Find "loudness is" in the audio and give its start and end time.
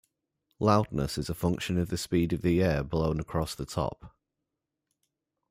0.59-1.29